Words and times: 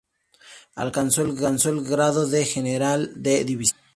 Alcanzó 0.75 1.21
el 1.21 1.83
grado 1.85 2.25
de 2.25 2.43
general 2.45 3.11
de 3.21 3.43
División. 3.45 3.79